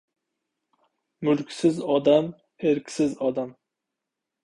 Mulksiz 1.29 1.79
odam— 1.99 2.33
erksiz 2.73 3.15
odam. 3.31 3.57